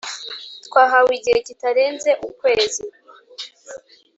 [0.65, 2.83] Twahawe igihe kitarenze ukwezi